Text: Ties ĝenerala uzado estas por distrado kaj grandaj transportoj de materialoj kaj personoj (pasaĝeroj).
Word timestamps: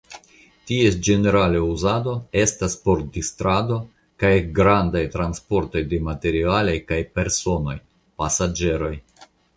Ties 0.69 0.95
ĝenerala 1.07 1.59
uzado 1.65 2.13
estas 2.43 2.75
por 2.87 3.03
distrado 3.17 3.77
kaj 4.23 4.31
grandaj 4.61 5.03
transportoj 5.17 5.85
de 5.93 6.01
materialoj 6.09 6.77
kaj 6.93 7.01
personoj 7.19 7.77
(pasaĝeroj). 8.23 8.95